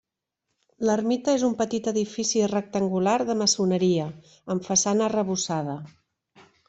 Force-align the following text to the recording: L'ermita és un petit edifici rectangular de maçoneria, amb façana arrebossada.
L'ermita 0.89 1.35
és 1.39 1.43
un 1.47 1.51
petit 1.59 1.89
edifici 1.91 2.41
rectangular 2.53 3.15
de 3.29 3.35
maçoneria, 3.43 4.09
amb 4.55 4.67
façana 4.71 5.07
arrebossada. 5.11 5.77